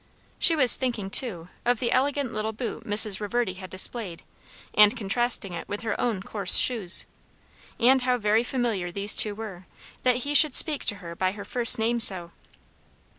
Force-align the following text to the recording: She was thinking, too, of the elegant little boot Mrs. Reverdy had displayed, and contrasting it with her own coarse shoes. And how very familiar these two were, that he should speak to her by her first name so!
She 0.39 0.55
was 0.55 0.77
thinking, 0.77 1.11
too, 1.11 1.49
of 1.63 1.77
the 1.79 1.91
elegant 1.91 2.33
little 2.33 2.53
boot 2.53 2.85
Mrs. 2.87 3.19
Reverdy 3.19 3.57
had 3.57 3.69
displayed, 3.69 4.23
and 4.73 4.97
contrasting 4.97 5.53
it 5.53 5.69
with 5.69 5.81
her 5.81 6.01
own 6.01 6.23
coarse 6.23 6.55
shoes. 6.57 7.05
And 7.79 8.01
how 8.01 8.17
very 8.17 8.43
familiar 8.43 8.91
these 8.91 9.15
two 9.15 9.35
were, 9.35 9.67
that 10.01 10.15
he 10.25 10.33
should 10.33 10.55
speak 10.55 10.85
to 10.85 10.95
her 11.05 11.15
by 11.15 11.33
her 11.33 11.45
first 11.45 11.77
name 11.77 11.99
so! 11.99 12.31